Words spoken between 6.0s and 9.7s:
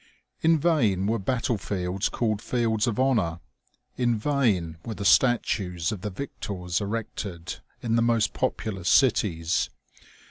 the victors erected in the most populous cities.